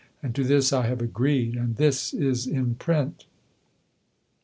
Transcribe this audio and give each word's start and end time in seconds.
And 0.23 0.33
to 0.33 0.43
this 0.43 0.73
I 0.73 0.87
have 0.87 0.99
agreed! 0.99 1.55
And 1.55 1.75
this 1.75 2.11
is 2.11 2.47
in 2.47 2.73
print! 2.73 3.25